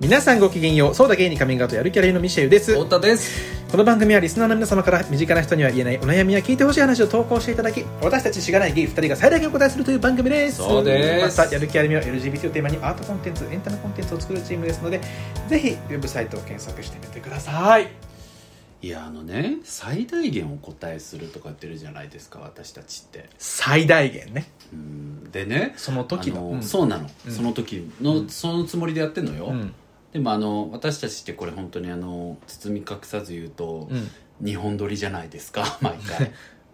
[0.00, 2.72] 皆さんごきげんようそうだゲイにカミングアウトやるキャラユのミシェウです。
[2.72, 3.60] 太田です。
[3.70, 9.78] この番組はリスナーの皆様から身近な人には言えないお悩みや聞いてほしい話を投稿していただき私たちしがないゲイ2人が最大限お答えす。
[9.78, 11.38] るという番組ですそうです。
[11.38, 15.00] またやる気あるみは LGBT をテーマにアートコンテンツエンタメコンテンツを作るチームですので
[15.48, 17.88] ぜひウェブサイトを検索してみてください
[18.82, 23.28] いやあのね最大限お答えするとか言ってるじゃないですか私たちって。
[23.36, 24.46] 最大限ね。
[24.72, 25.30] うん。
[25.30, 26.46] でねその時の。
[26.46, 26.62] うん。
[26.62, 27.32] そうなの、うん。
[27.32, 28.28] その時の、うん。
[28.28, 29.74] そのつもりでやってんのよ、うん。
[30.12, 34.10] でもあの私たちってこれ本当にあの包み隠さず言うと、うん。
[34.42, 36.30] 日本撮りじゃないですか 毎回。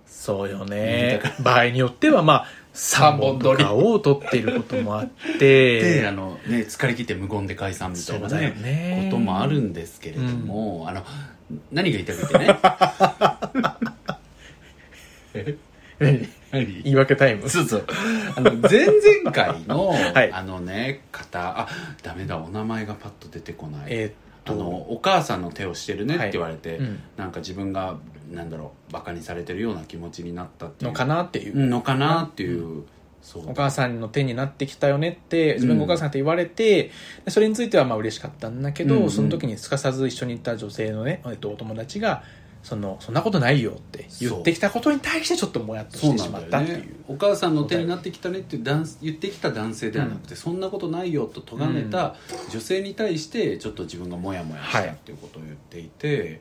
[0.06, 1.20] そうよね。
[1.22, 5.80] だか場合によってはまあ3本とかを取っていることもあって。
[6.02, 9.08] であのね疲れ切って無言で解散みたいなねね。
[9.10, 11.04] こともあるんですけれども、あの
[11.72, 12.58] 何が言いたくてね。
[15.98, 16.28] 何？
[16.52, 16.82] 何？
[16.82, 17.48] 言い訳タイム。
[17.48, 17.86] そうそう。
[18.36, 20.32] あの前々回の、 はい。
[20.32, 21.68] あのね方あ
[22.02, 24.12] ダメだお名前がパッと出てこない、えー
[24.48, 27.00] あのお母さんの手をしてるねって言われて、うん。
[27.16, 27.96] なんか自分が
[28.30, 30.92] なんだろうバカにされてるような気持ちになったっていう。
[30.92, 32.84] のかなっていう、うんのかなっていう、そう
[33.34, 36.90] お母さんの手になってきたよねって自分がお母さんって言われて、
[37.24, 39.10] でそれについてはまあ嬉しかったんだけど、うんうん。
[39.10, 42.22] その時にすかさず一緒にいた女性のね、えっと、お友達が
[42.62, 46.78] そのそんなことないよって言ってきたことに対してちょっともやっとしてしまったっていう。
[46.78, 46.88] ね。
[47.08, 52.16] お母さんの手になってきたねって男言ってきた男性ではなくて、そんなことないよと咎めた
[52.50, 56.40] 女性に対してちょっと自分がモヤモヤしたっていうことを言っていて、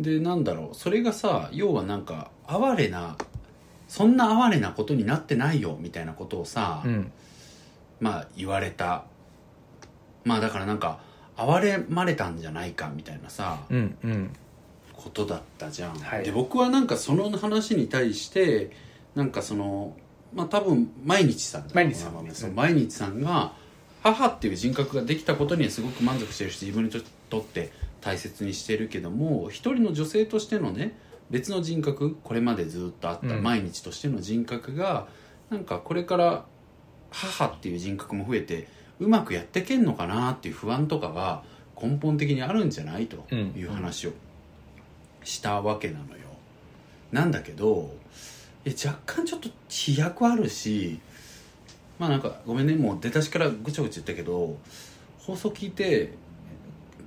[0.00, 3.16] でなんだろうそれがさ要はなんか哀れな
[3.92, 7.12] そんな哀れなことになってないよみたいなことをさ、うん。
[8.00, 9.04] まあ言われた。
[10.24, 11.00] まあだからなんか
[11.36, 14.30] 哀れまれたんじゃないかみたいなさ、うんうん。
[14.94, 16.24] ことだったじゃん、はい。
[16.24, 18.70] で僕はなんかその話に対して
[19.14, 19.94] なんかその
[20.34, 22.14] まあ多分毎日さんだ毎日さん。
[22.14, 23.52] まあまあそう毎日さんが
[24.02, 26.90] 母っていう人格ができたことにはすごく満足してるし自分に
[27.28, 27.70] とって
[28.00, 30.96] 大切にしてるけども一人の女性としてのね
[31.32, 33.42] 別の人格これまでずっとあったうん。
[33.42, 35.08] 毎日としての人格が、
[35.50, 36.44] なんかこれから
[37.10, 38.68] 母っていう人格も増えて
[39.00, 41.42] うまくやってけんのかなっていう不安とかが
[41.80, 44.12] 根本的にあるんじゃないという話を
[45.24, 46.22] したわけなのよ。
[47.10, 47.94] なんだけど
[48.64, 51.00] え若干ちょっと飛躍あるし
[51.98, 54.56] まあなんかごめんねもう出だしからぐちゃぐちゃ言ったけど
[55.18, 56.14] 放送聞いて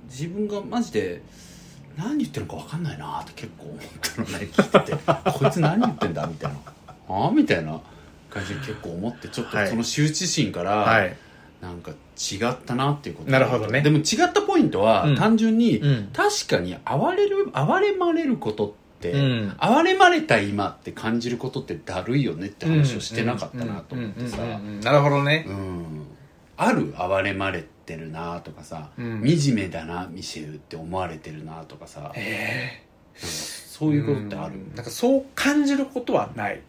[0.08, 1.22] 自分がマジで
[1.96, 6.26] 何言ってるのか分かんないなって結構思ったのね聞いててこいつ何言ってんだ？
[6.26, 6.58] みたいな
[7.08, 7.28] あ？
[7.28, 7.80] あみたいな
[8.30, 9.68] 感じで結構思ってちょっとはい。
[9.68, 11.16] その羞恥心から、はい。
[11.62, 13.30] なんか違ったなっていうこと。
[13.30, 13.80] なるほどね。
[13.80, 15.16] でも違ったポイントは、うん。
[15.16, 16.10] 単純に、うん。
[16.12, 19.54] 確かに哀れる哀れまれることって、うん。
[19.58, 24.36] 哀れまれた今って感じることってだるいよねって話をしてなかったなと思ってさ。
[24.82, 25.46] なるほどね。
[25.48, 26.06] うん。
[26.58, 26.94] ある？
[26.98, 29.22] 哀れまれてるなとかさ、うん。
[29.22, 32.82] 惨めだなミシェルって思われてるなとかさ、え
[33.14, 34.74] そういうことってある、うん。
[34.74, 36.62] なんかそう感じることはない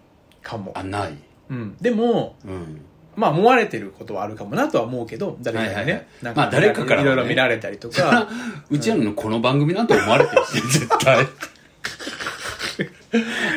[0.43, 0.73] かも。
[0.75, 1.13] あない。
[1.49, 1.77] うん。
[1.79, 2.81] でもうん。
[3.15, 6.07] まあ思われてることはあるかもなとは思うけど誰かにね、はいはいはい。
[6.21, 8.27] なんまあ誰かからいろいろ見られたりとか。
[8.69, 11.25] うちらのこの番組なんて思われてるし 絶対。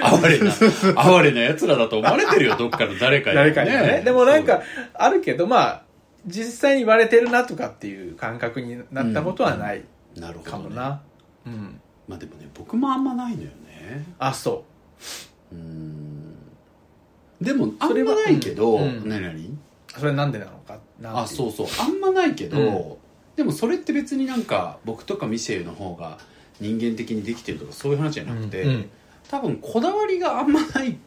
[0.03, 0.53] 哀れな
[0.97, 4.03] 哀れな奴らだと思われてるよどっかの誰かに、 誰かにはね。
[4.05, 4.63] でもなんか
[4.95, 5.83] あるけどまあ
[6.27, 11.03] 実際に言われてるなとかっていう感覚になったことはないそうなるほど、ね、かもな、
[11.47, 11.81] うん。
[12.09, 14.05] まあでもね僕もあんまないのよね。
[14.19, 14.65] あそ
[15.53, 15.55] う。
[15.55, 16.35] ん。
[17.41, 18.83] でもあんそれはまないけど、うん。
[18.83, 19.09] うん。
[19.09, 19.39] 何々う
[19.99, 20.79] それなんでなのか？
[21.03, 21.67] あそうそう。
[21.81, 22.97] あんまないけど、うん。
[23.37, 26.19] でもそれって別になんか僕とかミシェルの方が
[26.61, 28.91] 人間的にできてるとかそういう話じゃなくて、うんうん。
[29.29, 30.99] 多分こだわりがあんまないこ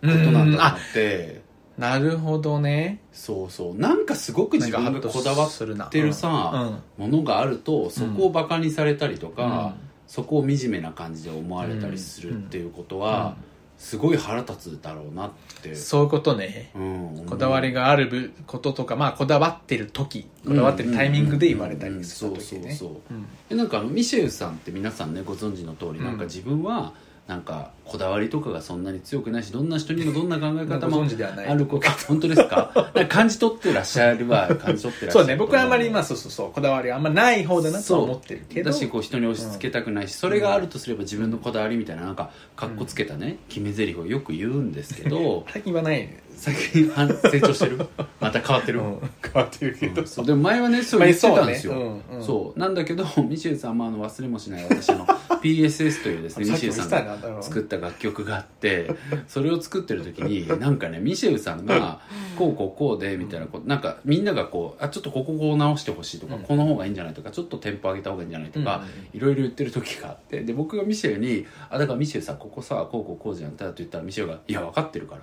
[0.00, 1.41] となんだなって、
[1.82, 3.00] なるほどね。
[3.12, 3.74] そうそう。
[3.74, 9.74] なんかすごく自分がこだわってるさ、ものがあるとそこをバカにされたりとか、
[10.06, 13.34] そこを惨めな感じで思われたりするっていうことは、
[13.78, 15.30] すごい腹立つだろうなっ
[15.60, 16.70] て、そういうことね。
[16.76, 16.78] う
[17.22, 17.26] ん。
[17.26, 23.26] こだわりがあるぶこととかまあこだわってる時こだわってるタイミングで言われたりするそうそうそううん。
[23.50, 23.68] えなん。
[23.68, 24.52] かあのミシェルさん。
[24.52, 25.14] って皆さん。
[25.14, 26.04] ねご存知の通り、うん。
[26.04, 26.16] なん。
[26.16, 26.92] か自分は
[27.28, 31.06] なんかこだわりとかがそんなに強くないしどんな人にもどんな考え方ごも
[31.46, 32.90] あること 本当ですか？
[33.08, 35.20] 感じ取ってらっしゃるは 感じ取ってらっしゃる。
[35.20, 38.70] そうね僕はあんまりまあそうそうそうこだわりがあんまない方だなとは思ってるけど。
[38.70, 45.46] だしこう人に押し付けたくないし、それがあるとすれば自分のこだわりみたいななんかかっこつけたね決め台詞をよく言うんですけど。
[45.52, 47.78] 最近はない最近は成長してる？
[48.20, 50.26] また変わってる、うん変わってるけど、そう。
[50.26, 52.02] でも前はねそう言ってたんですよ、まあそうね。
[52.10, 52.24] うんうん。
[52.24, 52.58] そう。
[52.58, 55.06] なんだけどミシェルさんもあの忘れもしない私あの
[55.40, 58.94] PSS というですね ミシェルさんが作った楽曲があって
[59.26, 62.00] それを作ってる時に なんかねミシェルさんが
[62.38, 66.42] こうこうこうでみたいなこうなんかみんながこうあちょっとこここう直してほしいとか、うん。
[66.42, 69.18] この方がいいんじゃないとかちょっとテンポ上げた方がいいんじゃないとか、うん。
[69.18, 75.22] いろいろ言ってる時があってで僕がミシェルに「あだからミシェルさここさこうこうこうじゃん」って言ったらミシェルが「いや分かってるから」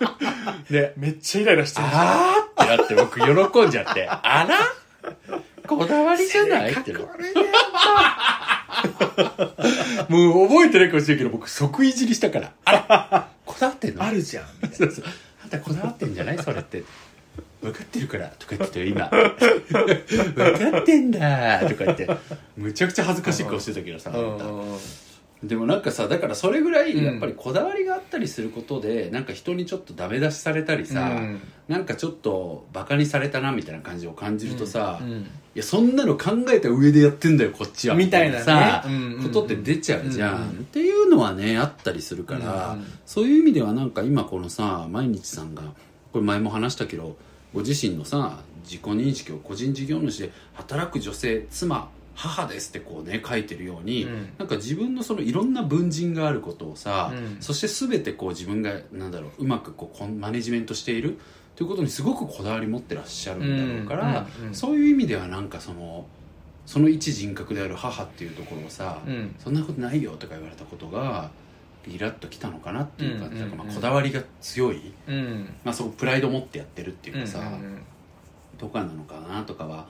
[0.70, 4.58] でめっちゃイライラしてるあーってなって僕喜んじゃって、あら？
[5.66, 6.72] こだわりじゃない？
[6.72, 7.00] ってな
[10.08, 12.52] もう覚えてないかもしれんけど僕即いじりしたから。
[12.64, 14.02] あらこだわってんの？
[14.02, 15.04] あるじゃんそうそう。
[15.42, 16.38] あんたこだわってんじゃない？
[16.38, 16.82] それって。
[17.62, 19.08] 分かってるからとか言ってたよ今。
[19.10, 22.08] 分かってんだとか言って。
[22.56, 24.78] むちゃくちゃ恥ずかしい顔してたけどさ、うん
[25.42, 27.04] でもなんかさだからそれぐらいうん。
[27.04, 31.40] やっぱりこだわりがあったりすることで、なんか人にちょっとダメ出しされたりさ、うん。
[31.68, 35.26] なんかちょっとバカにされたなみたいな感じを感じるとさ、いうん。
[35.54, 38.44] やそんなの考えた上でやってんだよこっちはみたいなね。
[38.44, 39.22] さ、うんうんうん。
[39.24, 42.86] ことって出ちゃうじゃん、うんうんっていうのはねあったりするから、うんうん。
[43.04, 45.62] そういう意味ではなんか今このさ毎日さんが
[46.12, 47.16] これ前も話したけど
[47.54, 54.28] ご自身のさ自己認識を個人事業主で働く女性妻母ですってこうね書いてるように、うん。
[54.38, 57.36] なんか自分のそのいろんな文人があることをさ、うん。
[57.40, 61.18] そして全てこう自分がなんだろううまくこうマネジメントしている
[61.54, 66.06] ということにすごくこだわり持ってらっしゃるんだろうから、うんそういう意味ではなんかその
[66.64, 69.34] その一人格である母っていうところをさ、うん。
[69.38, 71.30] そんなことないよとか言われたことが
[71.86, 75.48] イラッときたのかなっていうか,、まあ、こだわりが強い、うん。
[75.64, 77.40] まあ、そうプライド持ってやってるっていうかさ、
[78.58, 79.86] とかなのかなとかは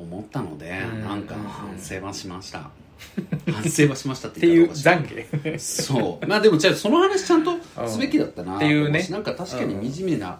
[0.00, 1.04] 思ったので、うん。
[1.04, 2.70] なんか反省はしました。
[3.52, 5.58] 反省はしましたっていう懺悔。
[5.58, 6.26] そう。
[6.26, 7.52] まあでもじゃあその話ちゃんと
[7.88, 9.06] すべきだったなっていうね。
[9.10, 10.38] なんか確かに惨めな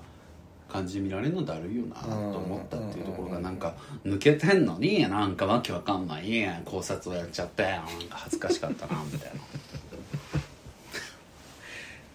[0.68, 3.74] 感じで見られるのだるいよなと思ったっていうところがなんか
[4.04, 9.40] 抜けてんのになんかわけわかんない考察をやっちゃってなんか恥ずかしかったなみたいな。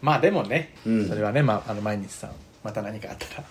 [0.01, 1.07] まあでもね、うん。
[1.07, 2.31] それはね、まあ、あの毎日さん
[2.63, 3.43] また何かあったら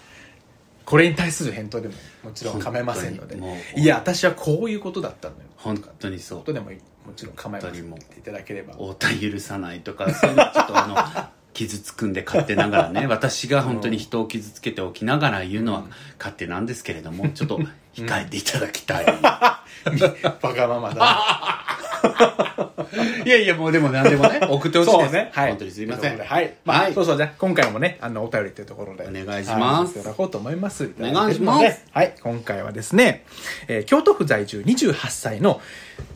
[0.84, 1.94] これに対する返答でも
[2.24, 3.38] もちろん構いませんので。
[3.76, 5.42] いや私はこういうことだったのよ。
[5.56, 6.38] 本当にそう。
[6.40, 6.70] ことでも
[7.06, 15.84] もちろん構いませんっていただければ太田許さないとかそういうのちょっとあの傷つくんで勝手ながらね私が本当に人を傷つけておきながら言うのは
[16.18, 17.58] 勝手なんですけれどもちょっと
[17.94, 19.06] 控えていただきたい、
[20.40, 21.78] バカママだ
[23.24, 24.40] いやいやもうでも何でもね。
[24.48, 25.12] 送ってほしいです。
[25.12, 25.30] ね。
[25.32, 25.48] はい。
[25.50, 26.18] 本当にすいません。
[26.18, 26.94] はい、まあはい。
[26.94, 29.04] そうそうじゃあ今回もねあのお便りというところで。
[29.04, 29.94] お願いします。
[29.94, 30.00] はい。
[30.00, 30.90] いただこうと思います。
[30.98, 31.84] お願いします。
[31.92, 32.14] はい。
[32.20, 33.24] 今回はですね、
[33.68, 35.60] えー京都府在住28歳の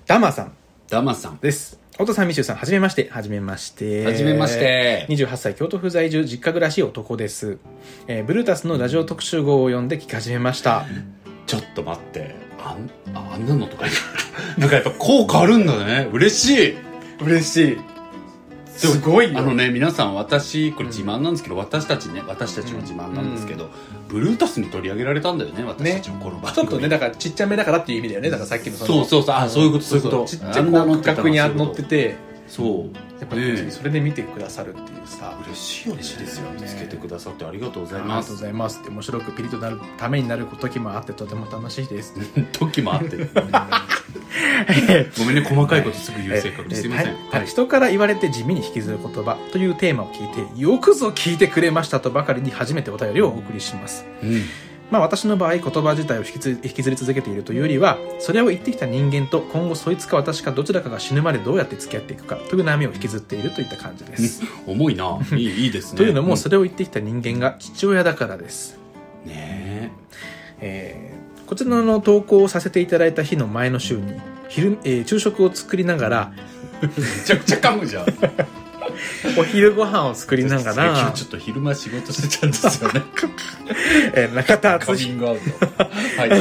[0.07, 0.53] ダマさん。
[0.89, 1.39] ダマさん。
[1.39, 1.79] です。
[1.93, 3.09] 太田さん、ミシューさん、はじめまして。
[3.11, 4.05] はじめまして。
[4.05, 5.07] はじめまして。
[5.09, 7.57] 28歳、京都府在住、実家暮らし男です。
[8.07, 10.85] えーブルータスのラジオ特集号を読んで聞き始めました。
[11.47, 13.95] ちょっと待ってあんああんなのとか言う。
[14.61, 16.09] なんかやっぱ効果あるんだね。
[16.13, 16.75] 嬉しい。
[17.21, 17.79] 嬉しい。
[18.77, 19.39] すごいよ。
[19.39, 23.71] あのね皆さん私これ自慢なんですけど、私たちね私たちの自慢なんですけど、
[24.09, 28.31] ブルータスに取り上げられたんだよね私たちのこの番組、ちょっとね、だからちっちゃめだからっていう意味だよね。
[28.31, 28.87] だからさっきのその。
[28.87, 29.35] そうそうそう。
[29.35, 30.25] あそういうことそういうこと。
[30.27, 32.17] ちっちゃい広角に乗ってて、
[32.49, 35.39] そうやっぱねそれで見てくださるっていうさ。
[35.45, 36.61] 嬉しいよ嬉しいですよね。
[36.61, 38.81] 見つけてくださってありがとうございありますがとうございます。
[38.81, 42.15] って面白くピリとなるためになる時もあってとても楽しいです。
[42.53, 43.17] 時もあって。
[45.19, 47.15] ごめんね細かいことすぐ言う性格ですいません、え。
[47.15, 54.05] ーはい人から言われて地味に引きずる言葉というテーマを聞いてよくぞ聞いてくれましたとばかりに初めてお便りをお送りします。
[54.23, 54.43] うん
[54.91, 65.19] まあ私の場合言葉自体を引きず引きずり続けているというよりはそれを言ってきた人間と今後そいつか私かどちらかが死ぬまでどうやって付き合っていくかという悩みを引きずっているといった感じです、重いな。
[65.33, 65.99] いいいいですね。
[65.99, 66.37] というのもん。
[66.37, 68.79] それを言ってきた人間が父親だからです。
[69.25, 69.91] ね
[70.61, 71.11] え。
[71.13, 71.17] ー
[71.47, 76.33] こちらの投稿をさせていただいた日の前の週に昼、えー昼食を作りながら
[76.83, 78.07] え めちゃくちゃ噛むじゃん
[79.39, 83.03] お昼ご飯を作りなが今ら日ちょっと昼間仕事してたんですよね。
[84.15, 85.39] えー中田カ敦彦はい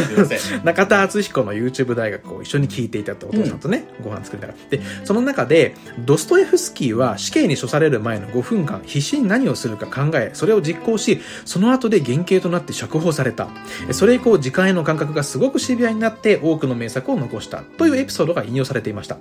[0.05, 0.61] すいません。
[0.63, 4.69] 中田敦彦の YouTube 大学を一緒に聞いていたとお父さんとね、ご飯作りながら。
[4.69, 13.47] でその中でドストエフスキーは死刑に処される前の5分間必死に何をするか考えそれを実行しその後で原型となって釈放された。
[13.89, 17.63] えそれ以降時間への感覚がすごくシビアになって多くの名作を残した。
[17.77, 19.17] というエピソードが引用されていました。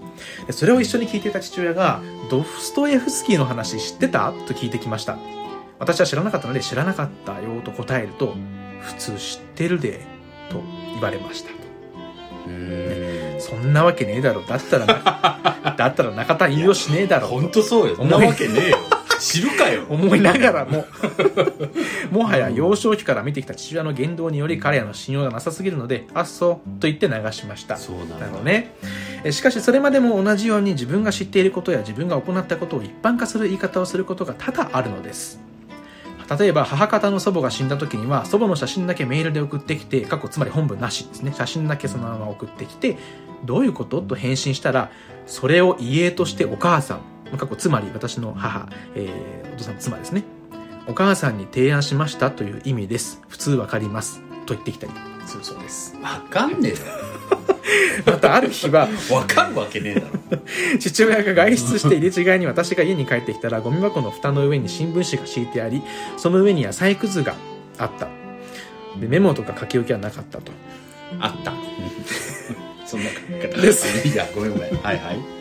[0.46, 2.00] でそれを一緒に聞いていた父親が
[2.30, 4.32] ドストエフスキーの話知ってた？
[4.46, 5.16] と聞いてきました。
[5.78, 8.34] 私は知らなかったので知らなかったよと答えると
[8.80, 10.06] 普通知ってるで
[10.50, 10.60] と
[10.92, 11.50] 言われました。
[13.40, 14.42] そんなわけねえだろ。
[14.42, 17.28] だったらな だったら中田引用しねえだろ。
[17.28, 17.96] 本当そうよ。
[17.96, 18.78] そんなわけねえよ。
[19.18, 19.84] 知るかよ。
[19.90, 20.84] 思いながらも。
[22.10, 27.76] もはや幼少期から見てきた父親の言動により彼らの信用がなさすぎるのであっそうと言って流しました。
[27.76, 28.26] そうなんだ。
[28.26, 28.74] なのね。
[28.82, 28.86] え
[29.30, 35.40] しかしそれまでも同じように自分が知っていることや自分が行ったことを一般化する言い方をすることが多々あるのです。
[36.38, 41.32] 例えば母方の祖母が死んだ時には祖母の写真だけメールで送ってきて過去つまり本文なしですね。
[41.34, 42.96] 写真だけそのまま送ってきて
[43.44, 44.00] どういうこと？
[44.00, 44.90] と返信したら
[45.26, 47.00] それを遺影としてお母さん
[47.36, 50.24] 過去つまり私の母、えーお父さんの妻ですね。
[50.86, 53.22] お母さんに提案しましたという意味です。
[53.28, 54.20] 普通わかります。
[54.46, 55.13] と言ってきたり。
[55.26, 55.96] そうです。
[56.02, 58.86] わかんねえ またある日は。
[58.86, 60.38] だろわかるわけねえだろ。
[60.78, 65.82] 父親が外出して入れ違いに私が家に帰ってきたらゴミ箱の蓋の上に新聞紙が敷いてあり
[66.16, 67.34] その上に野菜くずが
[67.78, 68.08] あった。
[69.00, 70.52] でメモとか書き置きはなかったと。
[71.20, 71.52] あった。
[72.86, 73.60] そんな書き方。
[73.60, 74.08] です。
[74.08, 74.74] いやごめんごめん。
[74.76, 75.16] はいはい。
[75.16, 75.33] で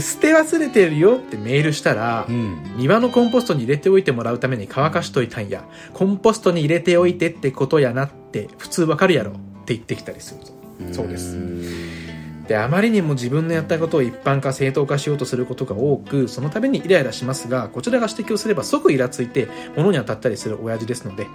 [0.00, 2.76] 捨て忘れてるよってメールしたら、ん。
[2.76, 5.64] 庭のコンポストに入れておいてもらうために乾かしといたんや。
[5.94, 10.40] コンポストに入れておいてってことやなって普通わかるやろって言ってきたりする
[10.88, 11.36] とそうです。
[12.48, 21.26] であまりにも自分のやったことを一般化正当化しようとすることが多くそのためにイライラしますがこちらが指摘をすれば即イラついて物に当たったりする親父ですので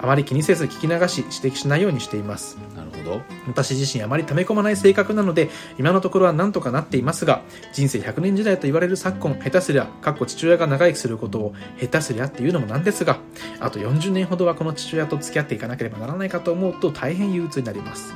[0.00, 2.56] あまり気にせず聞き流し指摘しないようにしています。
[2.76, 3.20] なるほど。
[3.46, 13.18] 私自身あまり溜め込まない性格なので今のところは何とかなっていますが人生100年時代と言われる昨今下手すりゃかっこ父親が長生きすることを下手すりゃっていうのもなんですが
[13.60, 18.14] あと40年ほどはこの父親と付き合っていかなければならないかと思うと大変憂鬱になります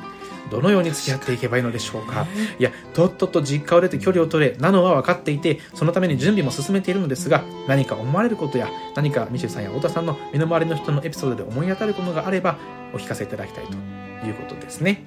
[0.52, 2.26] どのように付き合っていけばいいのでしょうか？
[2.58, 12.58] いやとっとと実家を出て距離を取れなのは分かっていてそのために準備も進めているのですが何か思われることや何かミシェルさんや太田さんの身の回りの人のエピソードで思い当たることがあれば
[12.92, 13.72] お聞かせいただきたいと
[14.26, 15.04] いうことですね。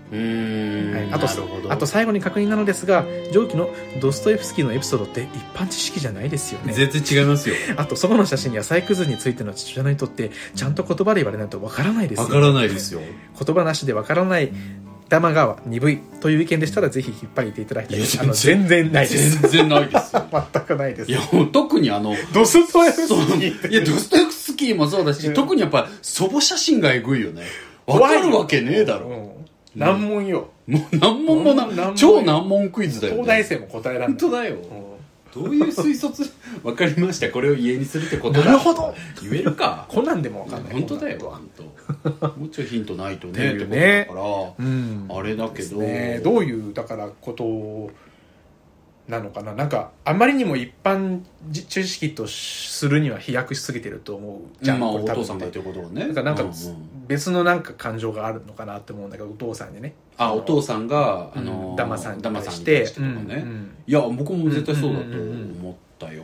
[1.11, 1.27] あと
[1.69, 3.69] あと最後に確認なのですが上記の
[4.01, 6.73] ドストエフスキーのエピソードって一般知識じゃないですよね。
[6.73, 7.55] 絶対違いますよ。
[7.77, 12.23] あと祖母の写真野菜くずについての父親の意図ってちゃんと言葉で言われないとわからないですよ。
[12.25, 12.99] わからないですよ。
[13.45, 14.51] 言葉なしでわからない
[15.09, 18.00] 玉川鈍いという意見でしたらぜひ引っ張りていただきたい。
[18.00, 19.41] いやあの全然ないです。
[19.41, 20.25] 全然ないですよ。
[20.53, 21.12] 全くないです。
[21.12, 21.21] いや
[21.51, 23.71] 特にあのドストエフスキー。
[23.71, 25.33] いやドストエフスキーもそうだし、うん。
[25.33, 27.43] 特にやっぱ祖母写真がえぐいよね。
[27.85, 29.35] わかるわけねえだろ、
[29.75, 29.79] うん。
[29.79, 30.50] 難問よ。
[30.65, 31.95] もう難問もな難問。
[31.95, 34.07] 超難問クイズだよ、ね、東大生も答えられない。
[34.07, 34.55] 本当だよ。
[34.55, 34.94] うん
[35.36, 36.32] どういう推察？
[36.63, 37.30] わかりました。
[37.30, 38.46] これを家にするってことだ。
[38.46, 38.96] なるほど。
[39.22, 39.86] 言えるか。
[39.89, 40.74] こんなんでもわかんない。
[40.74, 41.50] 本当だよ本
[42.10, 45.08] 当もうちょいヒントないとねってことだから、うん。
[45.10, 47.92] あれだけど、ね、どういうだからこと
[49.10, 49.54] なのかな。
[49.54, 56.08] なんかあまりにも一般知識とするには飛躍しすぎてると思うじゃん、まあこれ多分お父さんが言ってることをね。
[56.08, 56.46] なんか
[57.08, 62.17] 別のなんか感情があるのかなって思うんだけどお父さんにねあお父さんがあうんのダマさん。
[62.17, 62.72] にダマさん対して。
[62.72, 63.31] に対してとかね、うん。
[63.34, 63.75] うん。
[63.86, 66.24] いや僕も絶対そうだと思ったよ。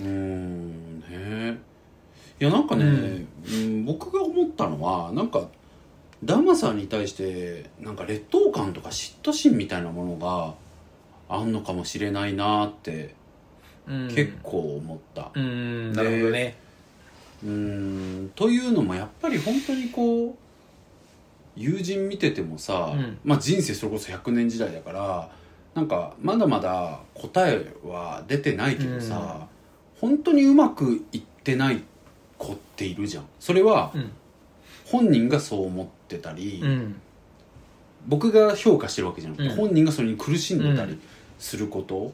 [0.00, 1.58] うんね。
[2.40, 3.84] いやなんかね、うん。
[3.84, 5.48] 僕が思ったのはなんか
[6.22, 10.54] ダマさんに対してなんか劣等感とか嫉妬心みたいなものが
[11.28, 13.14] あんのかもしれないなって
[13.86, 14.08] うん。
[14.08, 15.30] 結構思った。
[15.34, 15.92] うん。
[15.92, 16.56] なるほどね。
[17.44, 18.32] うん。
[18.34, 20.34] というのもやっぱり本当にこう
[21.56, 23.18] 友人見ててもさ、うん。
[23.24, 25.30] まあ人生それこそ100年時代だから
[25.74, 29.46] なんかまだまだ答えは出てないけどさ、
[30.00, 31.82] 本当にうまくいってない
[32.38, 33.24] 子っているじゃん。
[33.40, 34.10] それはうん。
[34.86, 36.96] 本人がそう思ってたり、うん。
[38.06, 39.56] 僕が評価してるわけじゃなくて、うん。
[39.56, 40.98] 本人がそれに苦しんでたり
[41.38, 42.12] すること、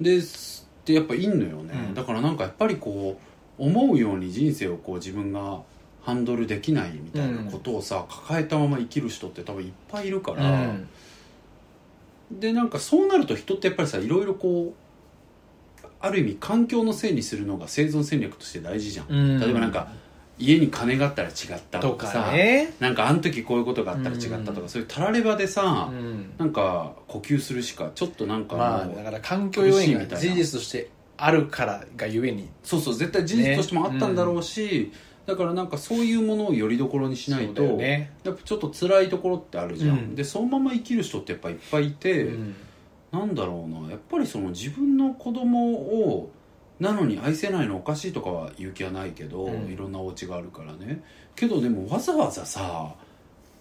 [0.00, 1.94] ですってやっぱいんのよね、うん。
[1.94, 3.18] だからなんかやっぱりこ
[3.58, 5.62] う思うように人生をこう自分が
[6.06, 10.88] ハンドルできないみたいなことをさ、抱えたまま生きる人って多分いっぱいいるかうら、ん。
[12.30, 14.72] でなんかそうなると人ってやっぱりさいろいろこ
[15.82, 19.40] うある意味環境のせいにするのが生存戦略として大事じゃん、うん。
[19.40, 19.88] 例えばなんか
[20.38, 21.34] 家に金があったら違っ
[21.70, 22.72] たととかさかね。
[22.78, 24.68] なんかあの時こういうことがあったら違ったとか、うん。
[24.68, 26.30] そういうたらればでさ、うん。
[26.38, 32.48] なんか呼吸するしかちょっとなんかもう、まあだから環境要因が苦しいみたいな事実としてあるからがゆえに。
[32.62, 34.92] そうそう絶対事実としてもあったんだろうし、
[35.26, 38.12] だからなんかそういうものをよりどころにしないと、ね。
[38.22, 40.14] やっぱちょっと辛いところってあるじゃん、うん。
[40.14, 42.54] でそのまま生きる人ってやっぱいっぱいいて、うん。
[43.10, 43.90] なんだろうな。
[43.90, 46.30] やっぱりその自分の子供を
[46.78, 49.72] なのに愛せないのおかしいとかは言う気はないけど、うん。
[49.72, 51.02] いろんなお家があるからね。
[51.34, 52.94] けどでもわざわざさ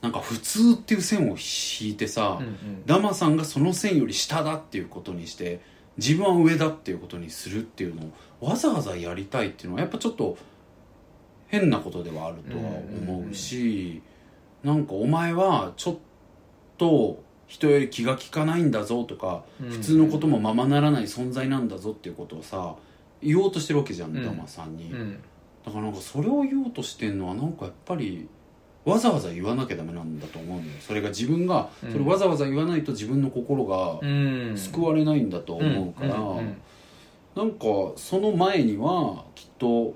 [0.01, 2.85] なんか普通っていう線を引いてさ、うんうん。
[2.85, 5.61] ダマさんがその線より下だっていうことにして
[5.97, 8.03] 自分は上だっていうことにするっていうの
[8.41, 10.37] をわざわざやりたいっていうのはやっぱちょっと
[11.47, 12.63] 変なことではあるとは
[13.07, 14.01] 思うし、
[14.63, 15.95] なんかお前はちょっ
[16.77, 19.69] と人より気が利かないんだぞとか、うん。
[19.69, 22.75] 普通のこともままならない存在なんだぞっていうことをさ
[23.21, 24.23] 言おうとしてるわけじゃん、うん。
[24.23, 25.19] ダマさんに、うん。
[25.65, 28.27] だからなんかそれを言おうとしてんのはなんかやっぱり
[28.83, 30.77] わざわざ言わなきゃダメなんだと思うんだよ。
[30.79, 31.91] それが自分がうん。
[31.91, 34.53] それわざわざ言わないと自分の心がうん。
[34.57, 36.57] 救われないんだと思うから、んん。
[37.35, 39.93] なんかその前にはきっと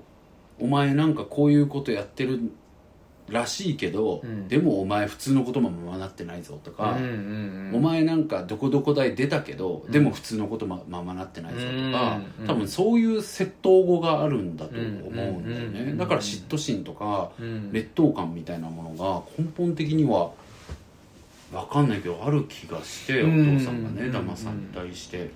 [0.60, 2.38] お前なんかこういうことやってる
[3.28, 4.48] らしいけど、うん。
[4.48, 7.10] でもお前普通のこともままなってないぞとか、うんうん
[7.70, 7.76] うん。
[7.76, 9.92] お前なんかどこどこ大出たけど、うん。
[9.92, 17.72] でも普通のことまままなってないぞとか、うん多分そういう窃盗語があるんだと思うんだようんねだから嫉妬心とかうん。
[17.72, 20.32] 劣等感みたいなものが根本的には
[21.52, 23.58] 分かんないけどある気がしておうん。
[23.58, 25.30] 父さんがねうんダマさんに対して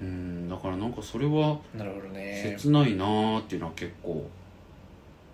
[0.00, 2.56] うんだからなんかそれはなるほどね。
[2.58, 4.28] 切ないなーっていうのは結構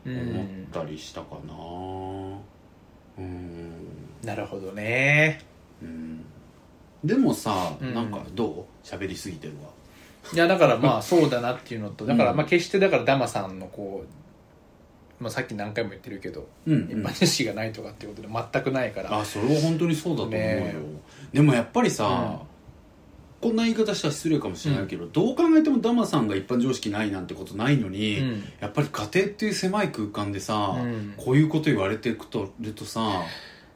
[0.04, 1.54] う思っんたりしたかな
[3.18, 3.70] うん。
[4.24, 5.40] なるほどね。
[5.82, 6.24] うん。
[7.04, 7.94] でもさ、うん。
[7.94, 8.86] なんかどう？
[8.86, 9.70] 喋りすぎてるわ。
[10.32, 12.36] いやだからまあそうだなっていうのとだからうん。
[12.36, 14.04] まあ決してだからダマさんのこ
[15.20, 19.16] う、まあ、さっき何回も言ってるけどうん、一般知識がないとかっていうことで全くないから。
[19.20, 20.74] あそれは本当にそうだと思うよ、ね
[21.32, 22.40] でもやっぱりさ、
[23.40, 28.44] こんな言い方したら失礼かもしれないけど、どう考えてもダマさんが一般常識ないなんてことないのに、うん。
[28.60, 31.14] やっぱり家庭っていう狭い空間でさ、うん。
[31.16, 33.22] こういうこと言われてるとるとさ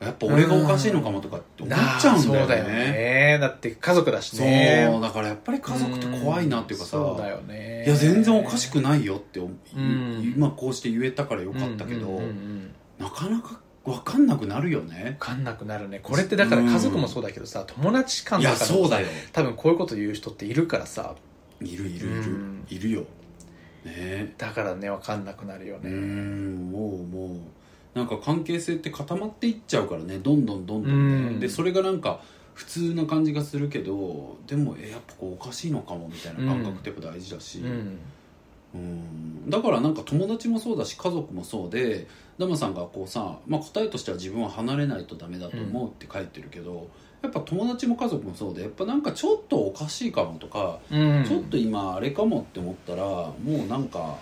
[0.00, 3.38] やっぱ俺がおかしいのかもとかって思っちゃうんだよね,、そうだよね。
[3.38, 4.88] だって家族だしね。
[4.90, 7.84] そうだからやっぱり家族って怖いなっていうかさ、そうだよね。
[7.86, 10.32] いや全然おかしくないよって、ん。
[10.34, 12.74] 今こうして言えたからよかったけど、うんうんうんうん。
[12.98, 15.16] なかなか分かんなくなるよね。
[15.18, 16.00] 分かんなくなるね。
[16.02, 19.06] これってだから家族もそうだけどさ友達間いやとかそうだよ。
[19.32, 21.14] 多分こういうこと言う人っているからさ。
[21.62, 22.08] いるいる。
[22.08, 22.66] いる、うん。
[22.68, 23.04] いるよ。
[23.84, 24.34] ね。
[24.38, 26.70] だからね分かんなくなるようねん。
[26.70, 27.38] もうもう。
[27.92, 30.18] なんか関係性って固まっていっちゃうからね。
[30.18, 31.40] どんどんどんどんね、うん。
[31.40, 32.20] でそれがなんか
[32.54, 37.98] 普通な感じがするけどでもえやっぱこうおかしいのかもみたいな感覚ってやっぱ大事だし、うん。
[38.74, 39.50] うん。
[39.50, 42.06] だからなんか友達もそうだし家族もそうで
[42.40, 46.88] ダマさんがこうさ、まあ、答えとしては自分は離れないとダメだと思うって書いてるけど、
[47.20, 51.22] やっぱ友達も家族もそうでやっぱなんかちょっとおかしいかもとか、うん。
[51.24, 54.16] ちょっと今あれかもって思ったらもうなんか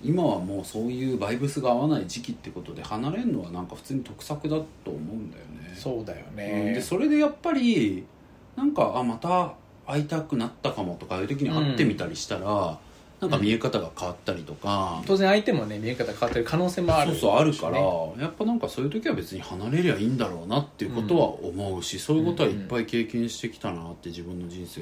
[0.00, 5.74] 今はもうそういうバイブスが合わない時期ってことで離れるのはなんか普通に得策だと思うんだよね。
[5.76, 6.36] そうだようん。
[6.36, 8.06] ねでそれでやっぱり
[8.54, 9.54] なんかあまた
[9.86, 12.78] 会いたくなったかもとかいう時に会ってみたりしたら、
[13.24, 18.14] なんか見え方が変わったりとか、当然相手もね見え方変わってる可能性もあるそうそうあるから、ね。
[18.20, 24.80] やっぱなんかそういう時は別に離れりゃいいんだろうなっていうことは思うし、そういうことはいっぱい経験してきたなって自分の人生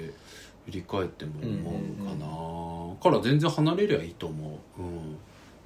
[0.67, 5.17] 振り返っても思うかな、から全然離れりゃいいと思う、うん、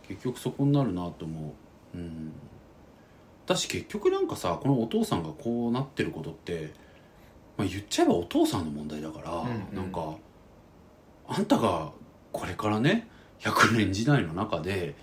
[0.08, 1.54] 結局そこになるなと思
[1.94, 1.98] う。
[1.98, 2.32] うん。
[3.46, 6.72] だし結局なんかさこのお父さんがこうなってることって、
[7.56, 9.76] まあ、言っちゃえばお父さんの問題だから、うんうん。
[9.76, 10.16] なんか
[11.28, 11.92] あんたが
[12.37, 13.09] これからね
[13.40, 14.94] 100年時代の中で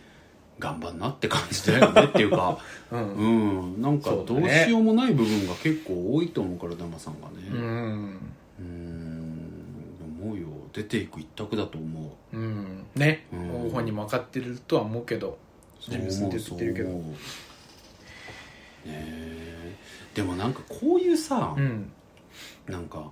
[0.59, 2.59] 頑張んなって感じだよねっていうか。
[2.91, 3.13] うん。
[3.15, 3.81] うん。
[3.81, 8.19] なんかどうしようもない部分が結構多いと思うからダマさんがうねん。
[8.59, 9.39] うん。
[10.21, 12.37] 思うよ出ていく一択だと思う。
[12.37, 12.85] うん。
[12.95, 13.25] ね。
[13.33, 13.63] うん。
[13.63, 15.39] ご本人も分かってるとは思うけど
[15.79, 16.89] そう自分で言ってるけど。
[16.89, 17.03] ね
[18.85, 19.75] え。
[20.13, 21.91] でもなんかこういうさ、うん。
[22.67, 23.11] なんか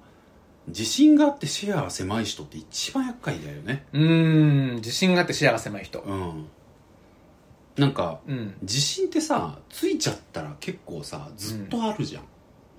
[0.71, 3.85] 自信があって視野が狭い人って一番厄介だよね。
[3.93, 5.99] うん自信があって視野が狭い人。
[5.99, 6.45] うん。
[7.77, 8.55] なんかうん。
[8.61, 12.23] 自信ってさついちゃったら結構さずっとあるじゃん、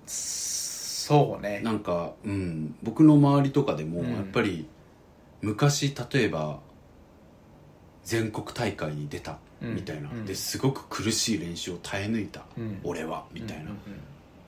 [0.07, 1.61] そうね。
[1.61, 4.13] なんか、うん、僕の周りとかでもうん。
[4.13, 4.67] やっぱり
[5.41, 6.61] 昔例えば
[8.05, 10.25] 全国大会に出たみたいな、うん。
[10.25, 12.81] ですごく苦しい練習を耐え抜いた、うん。
[12.85, 13.79] 俺はみたいなうんうん。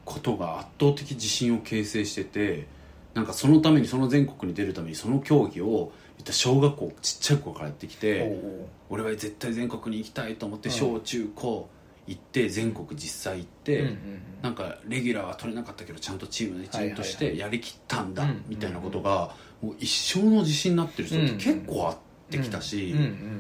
[0.05, 2.67] ことが圧倒的自信を形成してて
[3.15, 5.93] なんかそのためにその全国に出るためにその競技を
[6.31, 8.41] 小学校ちっちゃい子からやってきうんて
[8.89, 11.69] 俺は絶対全国に行きたいと思ってうん小中高
[12.07, 13.97] 行って全国実際行って、
[14.43, 21.97] なんかレギュラーは取れなかったけどちゃんとチームの一員としてやりきったんだうんみたいなことがもう一生の自信になってる人って結構あっ
[22.31, 22.95] てきたし、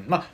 [0.06, 0.30] まあ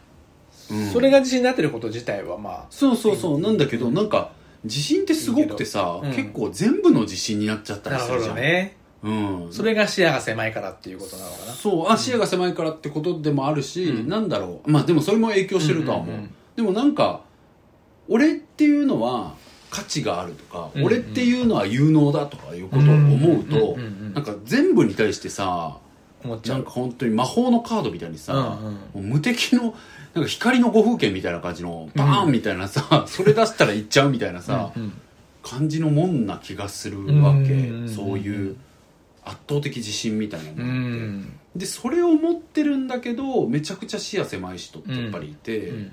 [0.70, 0.90] うん。
[0.90, 3.40] それが自信になってること自体はまあそうそうそう。
[3.40, 11.53] なんだけどなんか自信ってすごくてさ、結構全部の自信になっちゃったりするじゃん、どねうん、それが視野が狭いからっていうことなのかな。
[11.53, 11.89] そう。
[11.91, 14.09] あ視野が狭いからってことでもあるし、うん。
[14.09, 14.71] なんだろう。
[14.71, 16.35] まあでもそれも影響してるとは思う,、うんうんうん。
[16.57, 17.23] でもなんか
[18.09, 19.35] 俺っていうのは
[19.71, 25.79] 価値があるとか、うんうん俺っていうのは有能だとかいうことを思うと、うんうんうんうんなんか全部に対してさ
[26.25, 26.59] 思っちゃう。
[26.59, 28.75] んなか本当に魔法のカードみたいにさ、うんうん。
[28.75, 29.75] もう無敵の
[30.15, 34.93] なんか光の五風景みたいな感じのバーンみたいなさ、それ出したらいっちゃうみたいなさ、うんうん。
[35.43, 37.89] 感じのもんな気がするわけ、うんうんうんうん。
[37.89, 38.57] そういう
[39.31, 41.40] 圧倒的自信みたいなのうがあって、ん。
[41.57, 45.93] でそれを持ってるんだけどめちゃくちゃ視野狭い人ってやっぱりいて、うん。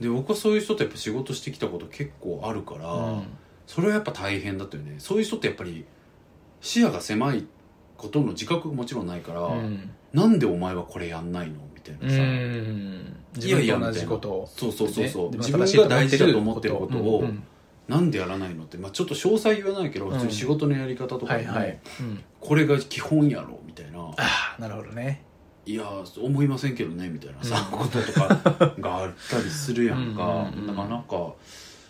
[0.00, 3.22] で僕はそういう人とやっぱ仕事してきたこと結構あるから、うん。
[3.66, 4.96] それはやっぱ大変だったよね。
[4.98, 5.84] そういう人ってやっぱり
[6.60, 7.46] 視野が狭い
[7.96, 9.90] ことの自覚がもちろんないから、うん。
[10.12, 13.40] なんでお前はこれやんないのみたいなうさ、ん。
[13.40, 14.50] いやいや自分と同じことを。
[14.56, 15.38] そうそうそうそう、ね。
[15.38, 17.42] 自分が大事だと思ってることを、うんうん
[17.88, 20.12] なんでやらないのって、まあ、ちょっと詳細言わないけど、うん。
[20.12, 23.98] 普通に仕事のやり方とかでも、はいはい、うん、これが基本やろみたいな。
[24.16, 25.22] ああなるほどね。
[25.64, 25.84] いや
[26.20, 27.78] 思いませんけどねみたいなさ、うん。
[27.78, 30.50] こととかがあったりするやんか。
[30.54, 31.34] うんだからなんか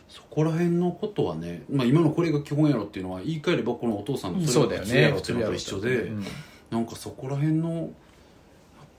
[0.08, 6.24] そこら辺のことはね、まあ、今のこれが基本やろっていうのは言い換えればこのお父さんのそうだよが普通ろっていうのと一緒で、うん。
[6.70, 7.88] なんかそこら辺のやっ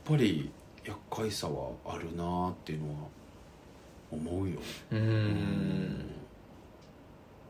[0.06, 0.50] ぱり
[0.86, 2.94] 厄介さはあるなっていうのは
[4.12, 4.60] 思うよ。
[4.92, 4.96] う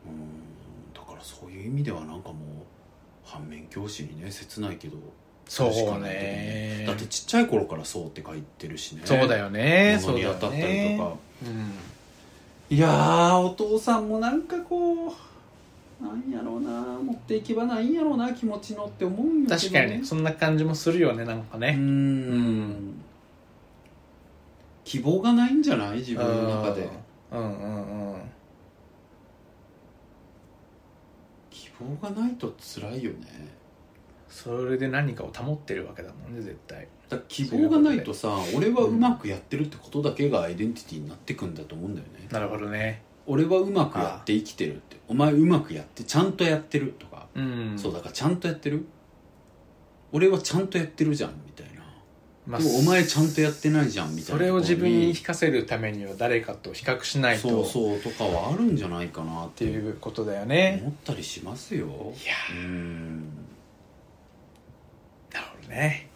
[0.06, 0.12] うん。
[0.12, 2.36] んだからそういう意味ではなんかもう
[3.24, 4.96] 反面教師にね切ないけど
[5.46, 6.84] そうね。
[6.86, 9.02] だってちっちゃい頃からそうって書いてるしね。
[9.04, 9.98] そうだよね。
[10.02, 11.14] 物に当たったりとか、
[11.46, 11.72] うん。
[12.76, 15.12] いやーお父さんもなんかこう
[16.02, 20.04] なんやろうな持っていけばないんやろうな気持ちのって思うんやけど、確かにね。
[20.04, 21.72] そんな感じもするよねなんかね。
[21.72, 22.94] ん。
[24.84, 25.98] 希望がないんじゃない？
[25.98, 26.88] 自分の中で。
[27.32, 28.13] うんうんうん
[31.80, 33.26] 望がないと辛いよね。
[34.28, 36.88] それで何かを保ってるわけだもんね絶対。
[37.08, 42.26] だから希望がないとさ俺はうまくやってるってことだけがアイデンティティになってくんだと思うんだよね。
[42.30, 43.02] なるほどね。
[43.26, 47.74] 俺はうまくやって生きてるってお前うまくやってちゃんとやってるとか、うん。
[47.76, 48.86] そうだからちゃんとやってる？
[50.12, 51.73] 俺はちゃんとやってるじゃんみたいな、
[52.46, 54.38] まあでもお前ちゃんとやってないじゃんみたいな。
[54.38, 60.80] それを自分に引かせるためには誰かと比較しないとそうそうとかはあるんじゃないかなっってていうことだよね。
[60.82, 61.86] 思ったりしますよ。
[61.86, 61.90] い
[62.26, 62.34] や。
[62.52, 63.20] うん。
[65.32, 66.08] なるほどね。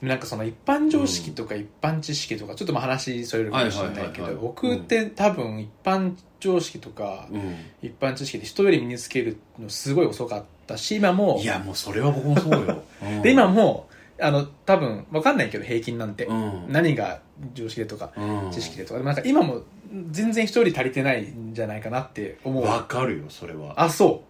[0.00, 7.56] なんかその一般常識とか一般知識とかちょっとまあ話それるかもしれないけど僕って多分一般常識とかうん。
[7.82, 13.22] 一般知識で人より身につけるのすごい遅かったし今もいやもうそれは僕もそうよ、 うん。
[13.22, 13.87] で今も
[14.20, 16.26] あの多分わかんないけど平均なんて。
[16.26, 16.66] うん。
[16.68, 17.20] 何が
[17.54, 18.50] 常識でとかうん。
[18.50, 18.94] 知識でとか。
[18.94, 19.62] でもなんか今も
[20.10, 22.64] 全然人より足りてないんじゃないかなって思う。
[22.64, 23.80] わかるよそれは。
[23.80, 24.24] あそ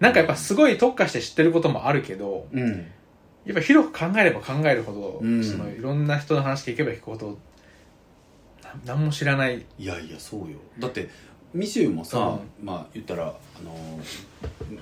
[0.00, 0.02] う。
[0.02, 2.86] なんかやっぱすごい特化して知ってることもあるけどうん。
[3.44, 5.42] やっぱ広く考えれば考えるほど、うん。
[5.44, 7.38] そのいろんな人の話聞けば聞くほど
[8.62, 9.64] な何も知らない。
[9.78, 10.58] いやいやそうよ。
[10.78, 11.08] だって
[11.56, 14.00] ミシェルもさ、まあ言ったらあの、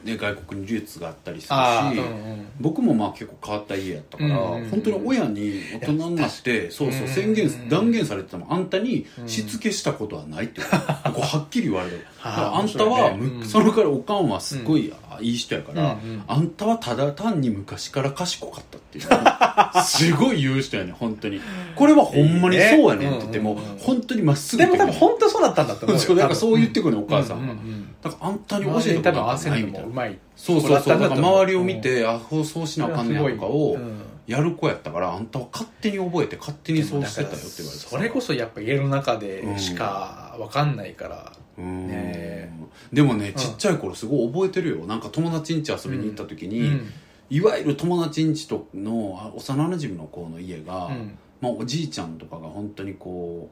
[0.05, 2.47] ね、外国にルーツがあったりするし、うんうん。
[2.61, 4.71] 僕もまあ結構変わった家やったから、うんうんうん。
[4.71, 7.69] 本当に親に大人になってそうそううん宣言、うん。
[7.69, 13.39] 断言されてたもんあんたにうんしつけしたことはないって言われたこう はっきり言われたあんたは、ねうん。
[13.41, 16.25] むそのからおかんはすごい、あいい人やから、うんうん。
[16.27, 19.05] あんたはただ単に昔から賢かったっていう。
[19.85, 21.41] すごい言う人やね本当に。
[21.77, 23.73] これはほんまにそうやねんって言っても、ねうんうん。
[23.73, 26.03] うん本当にまっすぐでも多分本当そうだったんだと思うよ。
[26.03, 27.89] そうだかそう言ってくるねお母さんが、うんうんうん。
[28.03, 29.83] だからあんたに教えたこと多分合わせるないみたい。
[29.83, 29.89] な
[30.37, 30.81] そうそう。
[30.81, 37.91] そうだから周りを見うんて、あこうそうしなあかんねやとかをうんやる子やったからあんたは勝手に覚えて勝手にそうしてたよって言われてさ。
[37.91, 41.89] それこそやっぱ家の中でしか分かんないから、うん。
[41.89, 42.53] ね。
[42.93, 44.87] でもねちっちゃい頃すごい覚えてるよ。
[44.87, 46.93] なんか友達ん家遊びに行った時に、うん。
[47.29, 51.19] いわゆる友達ん家とのあ幼馴染の子の家が、うん。
[51.41, 53.51] まあ、おじいちゃんとかが本当にこ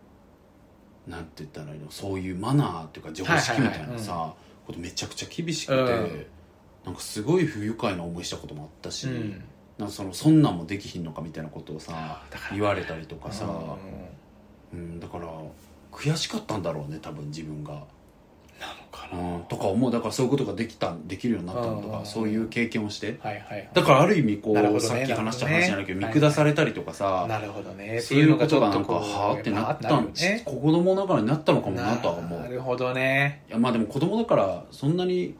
[1.06, 4.34] うなんて言ったらいいのそういうマナーっていうか常識みたいなさ、は
[4.66, 6.26] ことめちゃくちゃ厳しくて、うん。
[6.86, 9.44] なんかすごい不愉快な思いしたこともあったし、うん
[9.82, 13.46] なんかそのそんなんもできひんのかみたいなことをさ言われたりとかさ、
[14.72, 14.78] うん。
[14.78, 15.28] うん、だから
[15.90, 17.84] 悔しかったんだろうね多分自分が、なの
[18.92, 19.90] かうな、ん、とか思う。
[19.90, 23.18] だからそういうことができたできるようになったのとうんかそういう経験をして。
[23.20, 24.80] はいはいだからある意味こう、ね。
[24.80, 28.00] さっき話した話じゃないけど見下されたりとかさ、なるほどね。
[28.00, 30.42] そういうことがなんかはあってなったんなるね。
[30.44, 32.40] 子供ながらになったのかもなとは思う。
[32.40, 33.42] なるほどね。
[33.48, 35.34] いやまあでも子供だからそんなに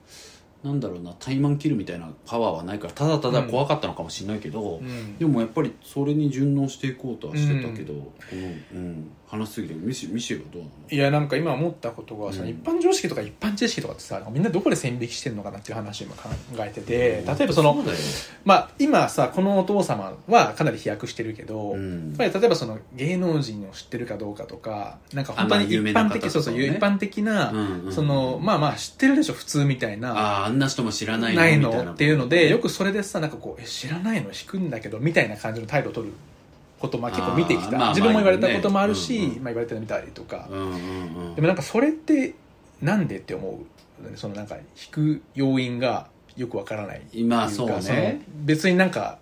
[0.62, 5.18] なんだろうな怠慢切るみたいなパワーはないからただただ怖かったのかもしれないけど、うん。
[5.18, 8.10] でもやっぱりそれに順応していこうとはしてたけど、こ
[8.72, 10.74] の、うん、話しすぎてミシミシェルはどうなの？
[10.90, 12.50] いやなんか今思ったことがそのうん。
[12.50, 17.82] 一般常識とか一般知識とかってさみんなどこで線引きしてるのかなっていう話を今考えてて例えばその
[18.44, 22.16] まあ今さこのお父様はかなり飛躍してるけど、うん。
[22.18, 30.12] 例えばその芸能人を知ってるかどうかとかなんか本当に一般的、そうそう一般的な、うんうんそのまあまあ知ってるでしょ普通みたいな。
[30.12, 34.30] あああんな人も知らないないみたいのっていうのでよくそれでさなんかこうえ知らないの？
[34.30, 36.12] 引くんだけどみたいな感じの態度を取る
[36.82, 39.44] ことまあ結構見てきた、まあ自分も言われたこともあるし、まあねうん。
[39.44, 40.74] 言われてるの見たりとか、うんうんう
[41.30, 41.34] ん。
[41.36, 42.34] でもなんかそれって
[42.82, 43.60] なんでって思
[44.12, 46.98] うそのなんか引く要因がよくわからない。
[46.98, 48.22] っていまあそうね。
[48.44, 49.18] 別になんか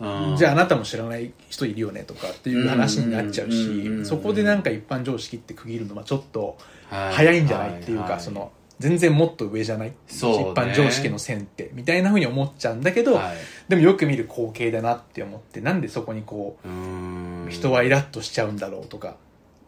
[0.00, 0.36] うん。
[0.36, 6.56] じゃああなたも知らない人いるよねとかっていう話になっちゃううんうんうんうんしそこでなんか一般常識って区切るのはちょっと
[6.88, 7.14] はい。
[7.14, 9.88] 早いんじゃないっていうははかその全然もっと上じゃない？
[9.88, 9.96] ね。
[10.08, 11.70] 一般常識の線って。
[11.72, 13.36] みたいなふうに思っちゃうんだけどはい
[13.68, 19.16] でもよく見る光景だなって思ってなんでそこにこう人はイラッとしちゃうんだろうとか。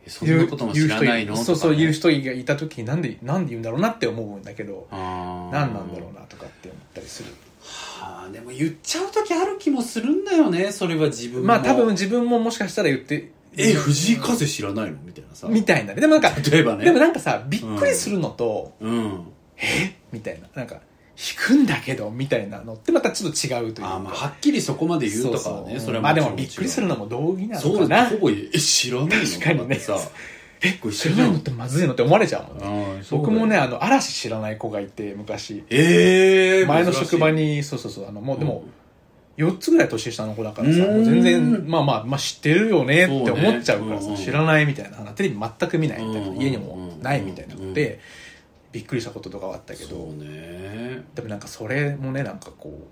[0.02, 1.36] えそんなことも知らないの？
[1.36, 7.34] そうそう言う人がいた時になんでなんで言うんだろうなって思うんだけど何なんだろうなとかって思ったりする。
[7.62, 11.48] はあでも言っちゃう時ある気もするんだよねそれは自分も。
[11.48, 14.96] まあ多分自分ももしかしたら言ってえ藤井風知らないの？
[15.04, 15.48] みたいなさ。
[15.48, 16.00] みたいなね。
[16.00, 16.86] でもなんか例えばね。
[16.86, 19.26] でもなんかさびっくりするのと、うん。
[19.58, 19.94] え？
[20.12, 20.48] みたいな。
[20.54, 20.80] なんか
[21.20, 23.96] 弾くんだけどみたいなのってまたちょっと違うというか。
[23.96, 29.74] あーまあはっきりそこまで言うとかはねそれはまあでもびっくりするのも道義なのそうかなほぼえ知らないの確かにね。
[29.76, 29.98] さ
[30.62, 33.02] えこれ知らないいのってまずいのって思われちゃうもんね。
[33.10, 35.64] 僕もねあの嵐知らない子がいて昔。
[35.68, 38.64] ええ前の職場ににそうそうそうあのもうでも、
[39.38, 46.34] 4つぐらい年下の子だからさ全然まあまあまあ知ってるよねって思っちゃうからさ知らないみたいな話テレビ全く見ないみたいな。
[46.36, 47.68] 家にもないみたいなうん。
[47.68, 48.00] ので
[48.72, 51.04] びっくりしたこととかはあったけどね。
[51.14, 52.86] でもなんかそれもねなんかこ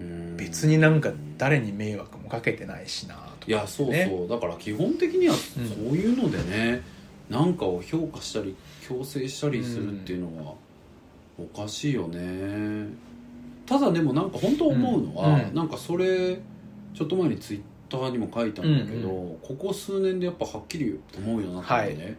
[0.00, 0.36] ううん。
[0.36, 6.82] 別になんか誰に迷惑もかけてないしなとかいやそうそう、ねだから基本的にはうんそういうのでね、
[7.28, 8.54] なんかを評価したり
[8.86, 10.54] 強制したりするっていうのは
[11.38, 12.88] おかしいよね。
[13.66, 15.40] ただでもなんか本当思うのは、うん。
[15.48, 15.54] うん。
[15.54, 16.38] なんかそれ
[16.94, 22.16] ちょっと前にツイッターにも書いたんだけど、うんここ数年でやっぱはっきり思うようになったんだよね、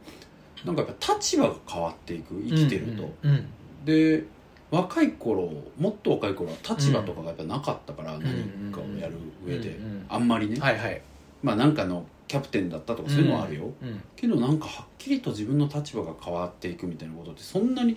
[0.67, 3.45] なんかやっぱ立場が変わっていく生きてると、うんうん
[3.85, 4.25] で
[4.69, 5.49] 若い頃
[5.79, 9.13] もっと若い頃は立場とかがやっぱなかったから、ん何かをやる
[9.45, 11.01] 上で、うんうんあんまりね、はいはい。
[11.41, 17.95] まあなんかのキャプテンだったとかそういうのはあるよ、うんけどなんかはっきりと自分の立場が変わっていくみたいなことってそんなに